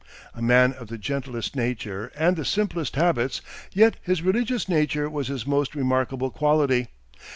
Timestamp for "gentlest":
0.97-1.55